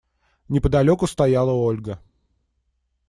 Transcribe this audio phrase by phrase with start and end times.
[0.49, 1.99] Неподалеку стояла Ольга.